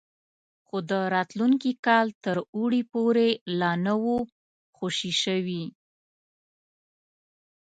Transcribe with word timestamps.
خو 0.67 0.77
د 0.91 0.93
راتلونکي 1.15 1.71
کال 1.85 2.07
تر 2.23 2.37
اوړي 2.55 2.81
پورې 2.93 3.29
لا 3.59 3.71
نه 3.85 3.93
وو 4.03 4.17
خوشي 4.75 5.13
شوي. 5.23 5.63